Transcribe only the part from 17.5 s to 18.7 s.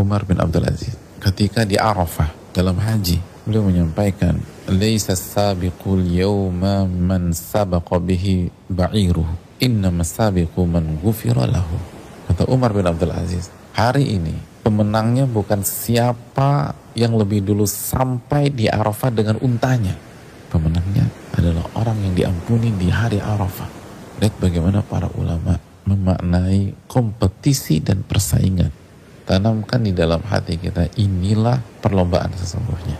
sampai